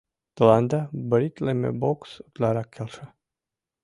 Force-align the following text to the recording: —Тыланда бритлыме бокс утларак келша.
—Тыланда 0.35 0.79
бритлыме 1.09 1.71
бокс 1.81 2.11
утларак 2.25 2.67
келша. 2.75 3.05